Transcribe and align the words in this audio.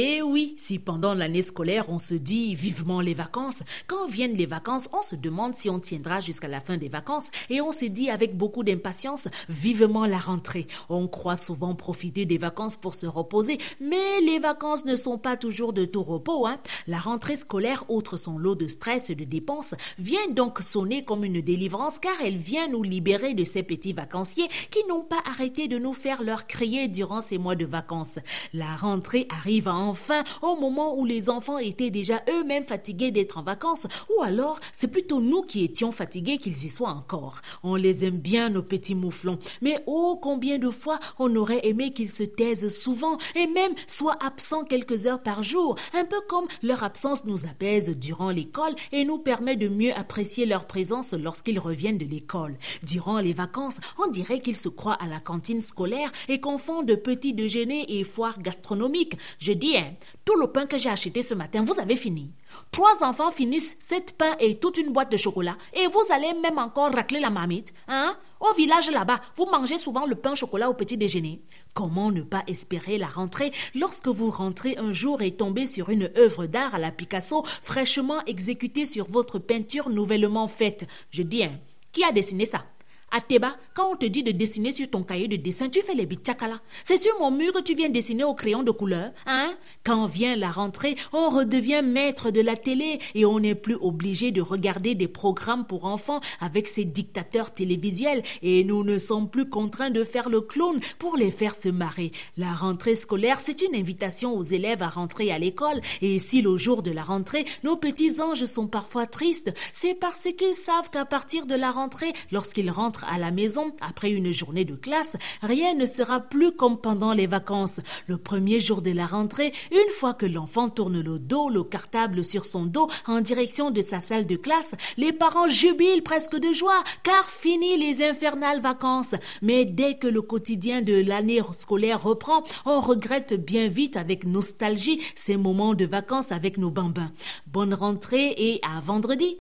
Et 0.00 0.22
oui, 0.22 0.54
si 0.58 0.78
pendant 0.78 1.12
l'année 1.12 1.42
scolaire 1.42 1.90
on 1.90 1.98
se 1.98 2.14
dit 2.14 2.54
vivement 2.54 3.00
les 3.00 3.14
vacances, 3.14 3.64
quand 3.88 4.06
viennent 4.06 4.36
les 4.36 4.46
vacances, 4.46 4.88
on 4.92 5.02
se 5.02 5.16
demande 5.16 5.56
si 5.56 5.68
on 5.68 5.80
tiendra 5.80 6.20
jusqu'à 6.20 6.46
la 6.46 6.60
fin 6.60 6.76
des 6.76 6.88
vacances 6.88 7.32
et 7.50 7.60
on 7.60 7.72
se 7.72 7.86
dit 7.86 8.08
avec 8.08 8.36
beaucoup 8.36 8.62
d'impatience 8.62 9.26
vivement 9.48 10.06
la 10.06 10.20
rentrée. 10.20 10.68
On 10.88 11.08
croit 11.08 11.34
souvent 11.34 11.74
profiter 11.74 12.26
des 12.26 12.38
vacances 12.38 12.76
pour 12.76 12.94
se 12.94 13.06
reposer, 13.06 13.58
mais 13.80 14.20
les 14.20 14.38
vacances 14.38 14.84
ne 14.84 14.94
sont 14.94 15.18
pas 15.18 15.36
toujours 15.36 15.72
de 15.72 15.84
tout 15.84 16.04
repos. 16.04 16.46
Hein. 16.46 16.58
La 16.86 17.00
rentrée 17.00 17.34
scolaire, 17.34 17.84
outre 17.88 18.16
son 18.16 18.38
lot 18.38 18.54
de 18.54 18.68
stress 18.68 19.10
et 19.10 19.16
de 19.16 19.24
dépenses, 19.24 19.74
vient 19.98 20.30
donc 20.30 20.60
sonner 20.60 21.02
comme 21.02 21.24
une 21.24 21.40
délivrance 21.40 21.98
car 21.98 22.14
elle 22.24 22.38
vient 22.38 22.68
nous 22.68 22.84
libérer 22.84 23.34
de 23.34 23.42
ces 23.42 23.64
petits 23.64 23.94
vacanciers 23.94 24.46
qui 24.70 24.86
n'ont 24.88 25.02
pas 25.02 25.22
arrêté 25.28 25.66
de 25.66 25.76
nous 25.76 25.92
faire 25.92 26.22
leur 26.22 26.46
crier 26.46 26.86
durant 26.86 27.20
ces 27.20 27.38
mois 27.38 27.56
de 27.56 27.66
vacances. 27.66 28.20
La 28.54 28.76
rentrée 28.76 29.26
arrive 29.30 29.66
en 29.66 29.87
enfin 29.88 30.22
au 30.42 30.56
moment 30.56 30.96
où 30.96 31.04
les 31.04 31.30
enfants 31.30 31.58
étaient 31.58 31.90
déjà 31.90 32.22
eux-mêmes 32.28 32.64
fatigués 32.64 33.10
d'être 33.10 33.38
en 33.38 33.42
vacances, 33.42 33.86
ou 34.10 34.22
alors 34.22 34.60
c'est 34.72 34.88
plutôt 34.88 35.20
nous 35.20 35.42
qui 35.42 35.64
étions 35.64 35.92
fatigués 35.92 36.38
qu'ils 36.38 36.64
y 36.64 36.68
soient 36.68 36.90
encore. 36.90 37.40
On 37.62 37.74
les 37.74 38.04
aime 38.04 38.18
bien, 38.18 38.50
nos 38.50 38.62
petits 38.62 38.94
mouflons, 38.94 39.38
mais 39.62 39.82
oh 39.86 40.18
combien 40.20 40.58
de 40.58 40.70
fois 40.70 41.00
on 41.18 41.34
aurait 41.36 41.66
aimé 41.66 41.92
qu'ils 41.92 42.10
se 42.10 42.24
taisent 42.24 42.68
souvent 42.68 43.18
et 43.34 43.46
même 43.46 43.72
soient 43.86 44.18
absents 44.24 44.64
quelques 44.64 45.06
heures 45.06 45.22
par 45.22 45.42
jour, 45.42 45.76
un 45.94 46.04
peu 46.04 46.20
comme 46.28 46.46
leur 46.62 46.82
absence 46.82 47.24
nous 47.24 47.46
apaise 47.46 47.96
durant 47.96 48.30
l'école 48.30 48.74
et 48.92 49.04
nous 49.04 49.18
permet 49.18 49.56
de 49.56 49.68
mieux 49.68 49.92
apprécier 49.94 50.46
leur 50.46 50.66
présence 50.66 51.12
lorsqu'ils 51.14 51.58
reviennent 51.58 51.98
de 51.98 52.04
l'école. 52.04 52.58
Durant 52.82 53.18
les 53.18 53.32
vacances, 53.32 53.80
on 53.98 54.08
dirait 54.08 54.40
qu'ils 54.40 54.56
se 54.56 54.68
croient 54.68 54.98
à 55.00 55.06
la 55.06 55.20
cantine 55.20 55.62
scolaire 55.62 56.12
et 56.28 56.40
confondent 56.40 56.94
petits 56.96 57.34
déjeuners 57.34 57.86
et 57.88 58.04
foires 58.04 58.38
gastronomiques. 58.40 59.16
Je 59.38 59.52
dis 59.52 59.76
tout 60.24 60.36
le 60.36 60.48
pain 60.48 60.66
que 60.66 60.78
j'ai 60.78 60.90
acheté 60.90 61.22
ce 61.22 61.34
matin, 61.34 61.62
vous 61.62 61.80
avez 61.80 61.96
fini. 61.96 62.32
Trois 62.70 63.02
enfants 63.02 63.30
finissent 63.30 63.76
sept 63.78 64.16
pains 64.16 64.36
et 64.40 64.58
toute 64.58 64.78
une 64.78 64.92
boîte 64.92 65.10
de 65.10 65.16
chocolat. 65.16 65.56
Et 65.72 65.86
vous 65.86 66.02
allez 66.10 66.32
même 66.42 66.58
encore 66.58 66.92
racler 66.92 67.20
la 67.20 67.30
marmite. 67.30 67.72
Hein? 67.88 68.16
Au 68.40 68.52
village 68.54 68.90
là-bas, 68.90 69.20
vous 69.36 69.46
mangez 69.46 69.78
souvent 69.78 70.06
le 70.06 70.14
pain 70.14 70.34
chocolat 70.34 70.70
au 70.70 70.74
petit 70.74 70.96
déjeuner. 70.96 71.42
Comment 71.74 72.10
ne 72.10 72.22
pas 72.22 72.44
espérer 72.46 72.98
la 72.98 73.06
rentrée 73.06 73.52
lorsque 73.74 74.08
vous 74.08 74.30
rentrez 74.30 74.76
un 74.78 74.92
jour 74.92 75.22
et 75.22 75.32
tombez 75.32 75.66
sur 75.66 75.90
une 75.90 76.10
œuvre 76.16 76.46
d'art 76.46 76.74
à 76.74 76.78
la 76.78 76.92
Picasso 76.92 77.42
fraîchement 77.44 78.24
exécutée 78.26 78.84
sur 78.84 79.10
votre 79.10 79.38
peinture 79.38 79.88
nouvellement 79.88 80.48
faite? 80.48 80.86
Je 81.10 81.22
dis, 81.22 81.44
qui 81.92 82.04
a 82.04 82.12
dessiné 82.12 82.44
ça? 82.46 82.64
À 83.10 83.20
Teba, 83.20 83.56
quand 83.74 83.92
on 83.92 83.96
te 83.96 84.04
dit 84.06 84.22
de 84.22 84.32
dessiner 84.32 84.70
sur 84.70 84.90
ton 84.90 85.02
cahier 85.02 85.28
de 85.28 85.36
dessin, 85.36 85.68
tu 85.68 85.80
fais 85.80 85.94
les 85.94 86.04
bitchakala. 86.04 86.60
C'est 86.82 86.98
sur 86.98 87.18
mon 87.18 87.30
mur 87.30 87.52
que 87.52 87.60
tu 87.60 87.74
viens 87.74 87.88
dessiner 87.88 88.24
au 88.24 88.34
crayon 88.34 88.62
de 88.62 88.70
couleur, 88.70 89.12
hein? 89.26 89.54
Quand 89.84 90.06
vient 90.06 90.36
la 90.36 90.50
rentrée, 90.50 90.94
on 91.12 91.30
redevient 91.30 91.82
maître 91.82 92.30
de 92.30 92.40
la 92.40 92.56
télé 92.56 92.98
et 93.14 93.24
on 93.24 93.40
n'est 93.40 93.54
plus 93.54 93.76
obligé 93.80 94.30
de 94.30 94.42
regarder 94.42 94.94
des 94.94 95.08
programmes 95.08 95.66
pour 95.66 95.86
enfants 95.86 96.20
avec 96.40 96.68
ces 96.68 96.84
dictateurs 96.84 97.54
télévisuels 97.54 98.22
et 98.42 98.64
nous 98.64 98.84
ne 98.84 98.98
sommes 98.98 99.30
plus 99.30 99.48
contraints 99.48 99.90
de 99.90 100.04
faire 100.04 100.28
le 100.28 100.42
clown 100.42 100.78
pour 100.98 101.16
les 101.16 101.30
faire 101.30 101.54
se 101.54 101.70
marrer. 101.70 102.12
La 102.36 102.52
rentrée 102.52 102.96
scolaire, 102.96 103.40
c'est 103.40 103.62
une 103.62 103.74
invitation 103.74 104.36
aux 104.36 104.42
élèves 104.42 104.82
à 104.82 104.88
rentrer 104.88 105.32
à 105.32 105.38
l'école 105.38 105.80
et 106.02 106.18
si 106.18 106.42
le 106.42 106.58
jour 106.58 106.82
de 106.82 106.90
la 106.90 107.04
rentrée, 107.04 107.46
nos 107.62 107.76
petits 107.76 108.20
anges 108.20 108.44
sont 108.44 108.66
parfois 108.66 109.06
tristes, 109.06 109.54
c'est 109.72 109.94
parce 109.94 110.28
qu'ils 110.36 110.54
savent 110.54 110.90
qu'à 110.90 111.06
partir 111.06 111.46
de 111.46 111.54
la 111.54 111.70
rentrée, 111.70 112.12
lorsqu'ils 112.32 112.70
rentrent 112.70 112.97
à 113.04 113.18
la 113.18 113.30
maison 113.30 113.72
après 113.80 114.10
une 114.10 114.32
journée 114.32 114.64
de 114.64 114.74
classe, 114.74 115.16
rien 115.42 115.74
ne 115.74 115.86
sera 115.86 116.20
plus 116.20 116.52
comme 116.52 116.78
pendant 116.78 117.12
les 117.12 117.26
vacances. 117.26 117.80
Le 118.06 118.16
premier 118.16 118.60
jour 118.60 118.82
de 118.82 118.90
la 118.90 119.06
rentrée, 119.06 119.52
une 119.70 119.92
fois 119.92 120.14
que 120.14 120.26
l'enfant 120.26 120.68
tourne 120.68 121.00
le 121.00 121.18
dos, 121.18 121.48
le 121.48 121.62
cartable 121.64 122.24
sur 122.24 122.44
son 122.44 122.64
dos 122.64 122.88
en 123.06 123.20
direction 123.20 123.70
de 123.70 123.80
sa 123.80 124.00
salle 124.00 124.26
de 124.26 124.36
classe, 124.36 124.74
les 124.96 125.12
parents 125.12 125.48
jubilent 125.48 126.02
presque 126.02 126.36
de 126.36 126.52
joie 126.52 126.82
car 127.02 127.28
fini 127.28 127.76
les 127.76 128.02
infernales 128.02 128.60
vacances. 128.60 129.14
Mais 129.42 129.64
dès 129.64 129.98
que 129.98 130.06
le 130.06 130.22
quotidien 130.22 130.82
de 130.82 130.94
l'année 130.94 131.40
scolaire 131.52 132.02
reprend, 132.02 132.42
on 132.64 132.80
regrette 132.80 133.34
bien 133.34 133.68
vite 133.68 133.96
avec 133.96 134.24
nostalgie 134.24 135.02
ces 135.14 135.36
moments 135.36 135.74
de 135.74 135.84
vacances 135.84 136.32
avec 136.32 136.58
nos 136.58 136.70
bambins. 136.70 137.12
Bonne 137.46 137.74
rentrée 137.74 138.34
et 138.36 138.60
à 138.62 138.80
vendredi. 138.80 139.36